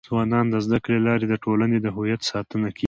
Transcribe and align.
ځوانان 0.07 0.45
د 0.49 0.55
زده 0.65 0.77
کړي 0.83 0.97
له 0.99 1.05
لارې 1.07 1.25
د 1.29 1.35
ټولنې 1.43 1.77
د 1.81 1.87
هویت 1.95 2.21
ساتنه 2.31 2.67
کيږي. 2.71 2.79